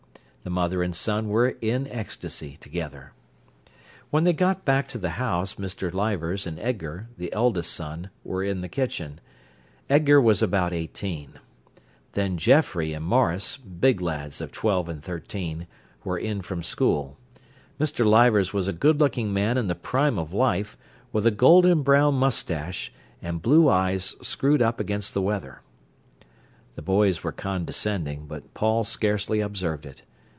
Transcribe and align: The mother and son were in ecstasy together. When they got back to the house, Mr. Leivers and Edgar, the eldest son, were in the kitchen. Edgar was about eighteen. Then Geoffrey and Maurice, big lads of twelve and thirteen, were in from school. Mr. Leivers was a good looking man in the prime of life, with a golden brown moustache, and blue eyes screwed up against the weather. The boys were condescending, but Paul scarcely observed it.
The 0.43 0.49
mother 0.49 0.81
and 0.81 0.95
son 0.95 1.29
were 1.29 1.49
in 1.61 1.85
ecstasy 1.85 2.57
together. 2.57 3.13
When 4.09 4.23
they 4.23 4.33
got 4.33 4.65
back 4.65 4.87
to 4.87 4.97
the 4.97 5.11
house, 5.11 5.53
Mr. 5.55 5.93
Leivers 5.93 6.47
and 6.47 6.57
Edgar, 6.59 7.09
the 7.15 7.31
eldest 7.31 7.71
son, 7.71 8.09
were 8.23 8.43
in 8.43 8.61
the 8.61 8.67
kitchen. 8.67 9.21
Edgar 9.87 10.19
was 10.19 10.41
about 10.41 10.73
eighteen. 10.73 11.33
Then 12.13 12.39
Geoffrey 12.39 12.91
and 12.93 13.05
Maurice, 13.05 13.55
big 13.57 14.01
lads 14.01 14.41
of 14.41 14.51
twelve 14.51 14.89
and 14.89 15.03
thirteen, 15.03 15.67
were 16.03 16.17
in 16.17 16.41
from 16.41 16.63
school. 16.63 17.17
Mr. 17.79 18.03
Leivers 18.03 18.51
was 18.51 18.67
a 18.67 18.73
good 18.73 18.99
looking 18.99 19.31
man 19.31 19.59
in 19.59 19.67
the 19.67 19.75
prime 19.75 20.17
of 20.17 20.33
life, 20.33 20.75
with 21.13 21.27
a 21.27 21.31
golden 21.31 21.83
brown 21.83 22.15
moustache, 22.15 22.91
and 23.21 23.43
blue 23.43 23.69
eyes 23.69 24.15
screwed 24.23 24.63
up 24.63 24.79
against 24.79 25.13
the 25.13 25.21
weather. 25.21 25.61
The 26.73 26.81
boys 26.81 27.23
were 27.23 27.31
condescending, 27.31 28.25
but 28.25 28.55
Paul 28.55 28.83
scarcely 28.83 29.39
observed 29.39 29.85
it. 29.85 30.01